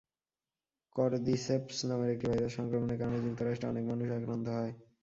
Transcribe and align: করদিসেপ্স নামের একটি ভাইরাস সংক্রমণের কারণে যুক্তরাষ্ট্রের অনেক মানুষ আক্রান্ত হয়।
করদিসেপ্স 0.95 1.77
নামের 1.89 2.09
একটি 2.11 2.25
ভাইরাস 2.27 2.53
সংক্রমণের 2.57 2.99
কারণে 2.99 3.17
যুক্তরাষ্ট্রের 3.25 3.71
অনেক 3.73 3.83
মানুষ 3.91 4.07
আক্রান্ত 4.11 4.47
হয়। 4.49 4.73